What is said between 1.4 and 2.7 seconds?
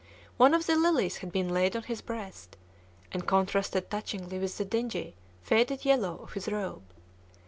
laid on his breast,